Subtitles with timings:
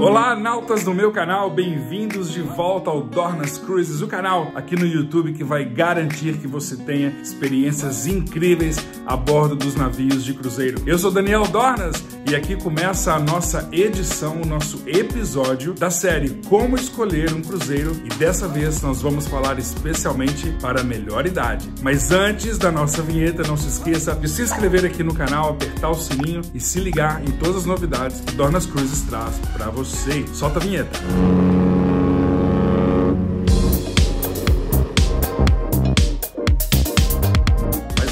[0.00, 4.84] Olá, nautas do meu canal, bem-vindos de volta ao Dornas Cruises, o canal aqui no
[4.84, 8.76] YouTube que vai garantir que você tenha experiências incríveis
[9.06, 10.82] a bordo dos navios de cruzeiro.
[10.84, 16.40] Eu sou Daniel Dornas e aqui começa a nossa edição, o nosso episódio da série
[16.48, 21.72] Como Escolher um Cruzeiro e dessa vez nós vamos falar especialmente para a melhor idade.
[21.82, 25.90] Mas antes da nossa vinheta, não se esqueça de se inscrever aqui no canal, apertar
[25.90, 29.83] o sininho e se ligar em todas as novidades que Dornas Cruises traz para você
[29.84, 30.26] sei.
[30.32, 31.63] Solta a vinheta.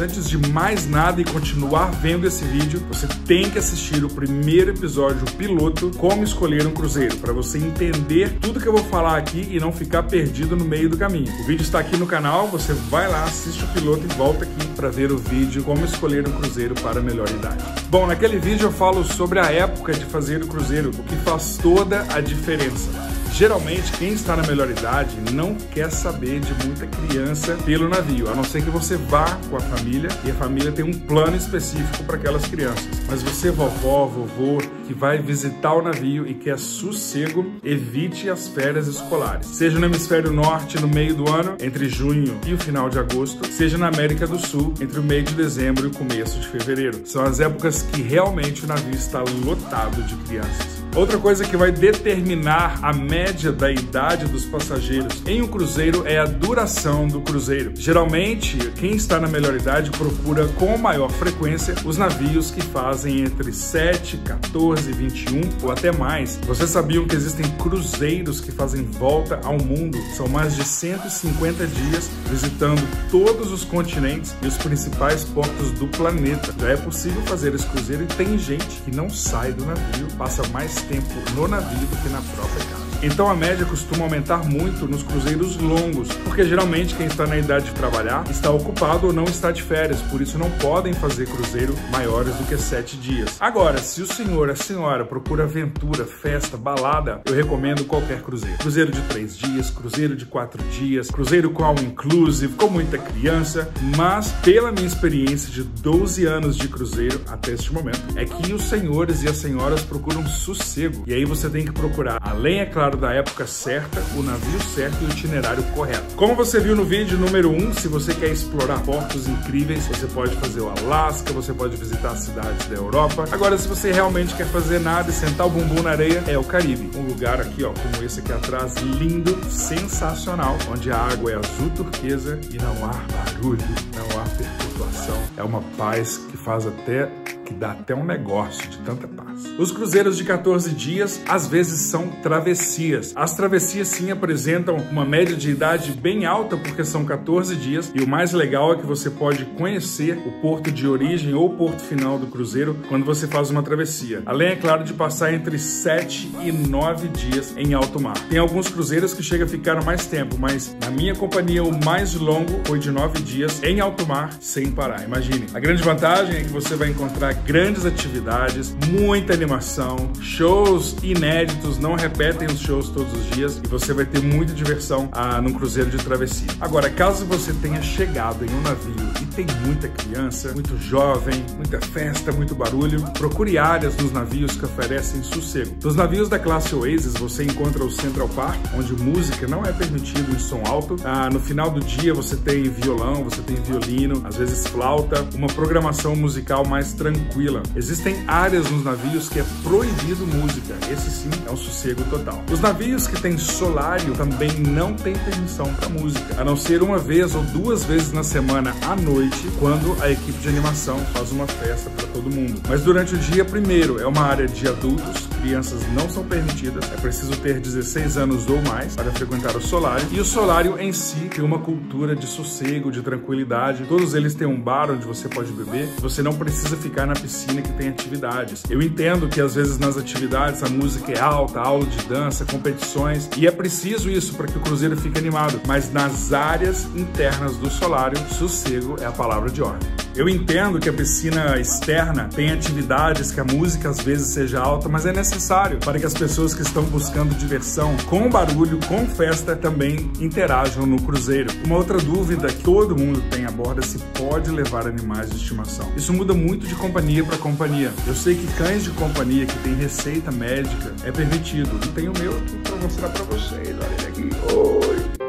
[0.00, 4.70] Antes de mais nada e continuar vendo esse vídeo, você tem que assistir o primeiro
[4.70, 9.46] episódio piloto Como Escolher um Cruzeiro, para você entender tudo que eu vou falar aqui
[9.50, 11.30] e não ficar perdido no meio do caminho.
[11.40, 14.66] O vídeo está aqui no canal, você vai lá, assiste o piloto e volta aqui
[14.74, 17.62] para ver o vídeo Como Escolher um Cruzeiro para a Melhor Idade.
[17.90, 21.58] Bom, naquele vídeo eu falo sobre a época de fazer o cruzeiro, o que faz
[21.60, 23.09] toda a diferença.
[23.32, 28.34] Geralmente, quem está na melhor idade não quer saber de muita criança pelo navio, a
[28.34, 32.04] não ser que você vá com a família e a família tem um plano específico
[32.04, 32.86] para aquelas crianças.
[33.08, 38.86] Mas você, vovó, vovô, que vai visitar o navio e quer sossego, evite as férias
[38.86, 39.46] escolares.
[39.46, 43.46] Seja no hemisfério norte no meio do ano, entre junho e o final de agosto,
[43.46, 47.02] seja na América do Sul, entre o meio de dezembro e o começo de fevereiro.
[47.06, 50.79] São as épocas que realmente o navio está lotado de crianças.
[50.96, 56.18] Outra coisa que vai determinar a média da idade dos passageiros em um cruzeiro é
[56.18, 57.72] a duração do cruzeiro.
[57.76, 63.52] Geralmente, quem está na melhor idade procura com maior frequência os navios que fazem entre
[63.52, 66.40] 7, 14, 21 ou até mais.
[66.44, 69.96] Vocês sabiam que existem cruzeiros que fazem volta ao mundo?
[70.16, 72.82] São mais de 150 dias visitando
[73.12, 76.52] todos os continentes e os principais portos do planeta.
[76.58, 80.42] Já é possível fazer esse cruzeiro e tem gente que não sai do navio, passa
[80.48, 82.79] mais tempo no navio do que na própria casa.
[83.02, 87.66] Então a média costuma aumentar muito nos cruzeiros longos, porque geralmente quem está na idade
[87.66, 91.74] de trabalhar está ocupado ou não está de férias, por isso não podem fazer cruzeiro
[91.90, 93.36] maiores do que sete dias.
[93.40, 98.58] Agora, se o senhor, a senhora procura aventura, festa, balada, eu recomendo qualquer cruzeiro.
[98.58, 103.70] Cruzeiro de três dias, cruzeiro de quatro dias, cruzeiro com all inclusive, com muita criança,
[103.96, 108.64] mas pela minha experiência de 12 anos de cruzeiro até este momento, é que os
[108.64, 111.04] senhores e as senhoras procuram sossego.
[111.06, 114.96] E aí você tem que procurar, além, é claro, da época certa, o navio certo
[115.02, 116.14] e o itinerário correto.
[116.16, 120.06] Como você viu no vídeo número 1, um, se você quer explorar portos incríveis, você
[120.06, 123.24] pode fazer o Alasca, você pode visitar cidades da Europa.
[123.30, 126.44] Agora, se você realmente quer fazer nada e sentar o bumbum na areia, é o
[126.44, 126.96] Caribe.
[126.96, 131.70] Um lugar aqui, ó, como esse aqui atrás, lindo, sensacional, onde a água é azul
[131.70, 133.64] turquesa e não há barulho,
[133.94, 135.16] não há perturbação.
[135.36, 137.08] É uma paz que faz até
[137.50, 139.44] que dá até um negócio de tanta paz.
[139.58, 143.12] Os cruzeiros de 14 dias às vezes são travessias.
[143.16, 148.02] As travessias sim apresentam uma média de idade bem alta porque são 14 dias e
[148.02, 152.18] o mais legal é que você pode conhecer o porto de origem ou porto final
[152.18, 154.22] do cruzeiro quando você faz uma travessia.
[154.26, 158.16] Além, é claro, de passar entre 7 e 9 dias em alto mar.
[158.28, 162.14] Tem alguns cruzeiros que chegam a ficar mais tempo, mas na minha companhia o mais
[162.14, 165.02] longo foi de 9 dias em alto mar sem parar.
[165.04, 165.46] Imagine.
[165.52, 171.94] A grande vantagem é que você vai encontrar grandes atividades, muita animação, shows inéditos, não
[171.94, 175.90] repetem os shows todos os dias e você vai ter muita diversão ah, num cruzeiro
[175.90, 176.48] de travessia.
[176.60, 181.80] Agora, caso você tenha chegado em um navio e tem muita criança, muito jovem, muita
[181.80, 185.76] festa, muito barulho, procure áreas nos navios que oferecem sossego.
[185.82, 190.34] Nos navios da classe Oasis você encontra o Central Park, onde música não é permitido
[190.34, 190.96] em som alto.
[191.04, 195.48] Ah, no final do dia você tem violão, você tem violino, às vezes flauta, uma
[195.48, 197.62] programação musical mais tranquila tranquila.
[197.76, 200.74] Existem áreas nos navios que é proibido música.
[200.90, 202.42] Esse sim é um sossego total.
[202.50, 206.98] Os navios que têm solário também não têm permissão para música, a não ser uma
[206.98, 209.19] vez ou duas vezes na semana à noite,
[209.58, 212.60] quando a equipe de animação faz uma festa para todo mundo.
[212.68, 216.96] Mas durante o dia, primeiro, é uma área de adultos, crianças não são permitidas, é
[216.96, 220.06] preciso ter 16 anos ou mais para frequentar o solário.
[220.12, 223.84] E o solário em si tem uma cultura de sossego, de tranquilidade.
[223.84, 225.88] Todos eles têm um bar onde você pode beber.
[225.98, 228.62] Você não precisa ficar na piscina que tem atividades.
[228.68, 233.28] Eu entendo que às vezes nas atividades a música é alta, aula de dança, competições,
[233.36, 235.60] e é preciso isso para que o cruzeiro fique animado.
[235.66, 239.88] Mas nas áreas internas do solário, sossego é a palavra de ordem.
[240.14, 244.88] Eu entendo que a piscina externa tem atividades que a música às vezes seja alta,
[244.88, 249.54] mas é necessário para que as pessoas que estão buscando diversão com barulho, com festa,
[249.54, 251.50] também interajam no cruzeiro.
[251.64, 255.36] Uma outra dúvida que todo mundo tem a bordo é se pode levar animais de
[255.36, 255.90] estimação.
[255.96, 257.92] Isso muda muito de companhia para companhia.
[258.06, 261.70] Eu sei que cães de companhia que tem receita médica é permitido.
[261.84, 263.68] E tem o meu aqui para mostrar para vocês.
[263.68, 264.54] Olha ele aqui.
[264.54, 265.19] Oi!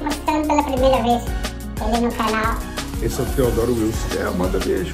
[0.00, 1.22] Mostrando pela primeira vez
[1.80, 2.56] ele no canal.
[3.02, 4.20] Esse é o Teodoro Wilson.
[4.20, 4.92] É, manda beijo.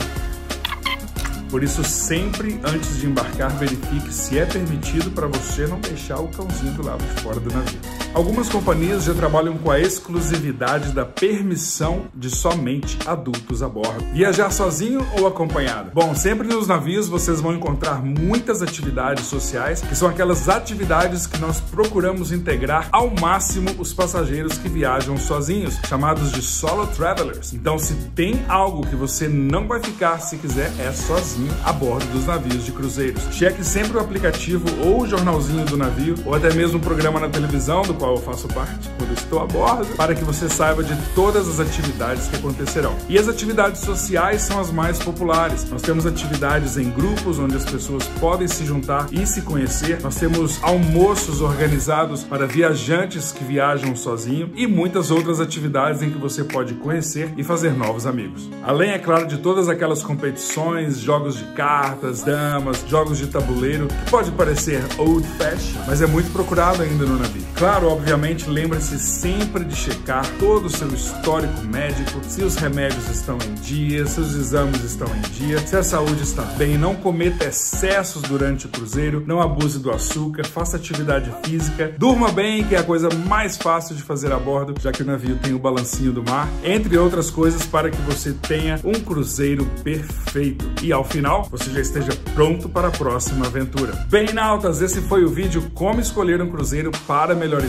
[1.51, 6.29] Por isso, sempre antes de embarcar, verifique se é permitido para você não deixar o
[6.29, 7.98] cãozinho do lado de fora do navio.
[8.15, 14.05] Algumas companhias já trabalham com a exclusividade da permissão de somente adultos a bordo.
[14.13, 15.91] Viajar sozinho ou acompanhado?
[15.93, 21.39] Bom, sempre nos navios vocês vão encontrar muitas atividades sociais, que são aquelas atividades que
[21.39, 27.53] nós procuramos integrar ao máximo os passageiros que viajam sozinhos, chamados de solo travelers.
[27.53, 32.07] Então, se tem algo que você não vai ficar se quiser, é sozinho a bordo
[32.07, 33.23] dos navios de cruzeiros.
[33.33, 37.29] Cheque sempre o aplicativo ou o jornalzinho do navio, ou até mesmo o programa na
[37.29, 40.95] televisão do qual eu faço parte quando estou a bordo, para que você saiba de
[41.15, 42.95] todas as atividades que acontecerão.
[43.09, 45.69] E as atividades sociais são as mais populares.
[45.71, 50.01] Nós temos atividades em grupos onde as pessoas podem se juntar e se conhecer.
[50.01, 56.19] Nós temos almoços organizados para viajantes que viajam sozinho e muitas outras atividades em que
[56.19, 58.49] você pode conhecer e fazer novos amigos.
[58.63, 64.11] Além, é claro, de todas aquelas competições, jogos de cartas, damas, jogos de tabuleiro, que
[64.11, 67.43] pode parecer old fashion, mas é muito procurado ainda no navio.
[67.57, 73.39] Claro, obviamente, lembre-se sempre de checar todo o seu histórico médico, se os remédios estão
[73.39, 77.47] em dia, se os exames estão em dia, se a saúde está bem, não cometa
[77.47, 82.79] excessos durante o cruzeiro, não abuse do açúcar, faça atividade física, durma bem, que é
[82.79, 86.13] a coisa mais fácil de fazer a bordo, já que o navio tem o balancinho
[86.13, 90.71] do mar, entre outras coisas, para que você tenha um cruzeiro perfeito.
[90.83, 93.93] E ao final, você já esteja pronto para a próxima aventura.
[94.11, 97.65] Bem, nautas, esse foi o vídeo Como Escolher um Cruzeiro para Melhor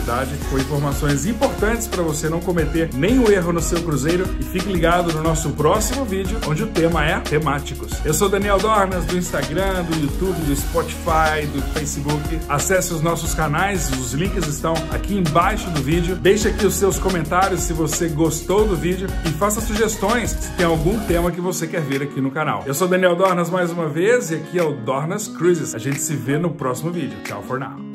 [0.50, 5.12] com informações importantes para você não cometer nenhum erro no seu cruzeiro e fique ligado
[5.12, 7.92] no nosso próximo vídeo, onde o tema é temáticos.
[8.04, 12.40] Eu sou Daniel Dornas, do Instagram, do YouTube, do Spotify, do Facebook.
[12.48, 16.16] Acesse os nossos canais, os links estão aqui embaixo do vídeo.
[16.16, 20.66] Deixe aqui os seus comentários se você gostou do vídeo e faça sugestões se tem
[20.66, 22.64] algum tema que você quer ver aqui no canal.
[22.66, 25.72] Eu sou Daniel Dornas mais uma vez e aqui é o Dornas Cruises.
[25.72, 27.16] A gente se vê no próximo vídeo.
[27.22, 27.89] Tchau for now.